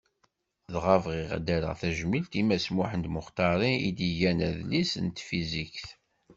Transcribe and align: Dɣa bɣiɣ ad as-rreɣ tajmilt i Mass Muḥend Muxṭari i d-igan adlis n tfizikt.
Dɣa 0.73 0.95
bɣiɣ 1.03 1.29
ad 1.37 1.47
as-rreɣ 1.55 1.75
tajmilt 1.81 2.31
i 2.41 2.43
Mass 2.47 2.65
Muḥend 2.75 3.05
Muxṭari 3.13 3.71
i 3.87 3.89
d-igan 3.97 4.39
adlis 4.47 4.91
n 5.03 5.07
tfizikt. 5.09 5.87